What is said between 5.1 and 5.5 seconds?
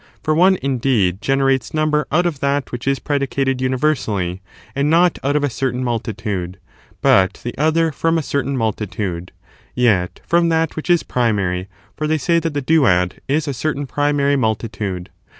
out of a